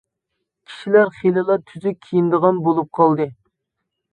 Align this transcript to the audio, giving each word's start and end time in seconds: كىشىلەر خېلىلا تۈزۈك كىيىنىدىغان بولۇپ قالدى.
كىشىلەر 0.69 1.11
خېلىلا 1.17 1.57
تۈزۈك 1.67 1.99
كىيىنىدىغان 2.07 2.63
بولۇپ 2.69 2.91
قالدى. 3.01 3.29